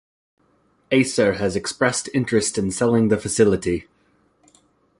[0.89, 3.85] Acer has expressed interest in selling the facility.